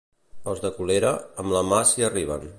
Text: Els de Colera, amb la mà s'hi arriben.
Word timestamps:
Els 0.53 0.63
de 0.63 0.71
Colera, 0.79 1.13
amb 1.45 1.57
la 1.59 1.65
mà 1.71 1.83
s'hi 1.93 2.09
arriben. 2.11 2.49